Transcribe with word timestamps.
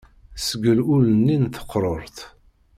Sgel 0.39 0.79
ul-nni 0.93 1.37
n 1.37 1.45
teqṛuṛt. 1.55 2.17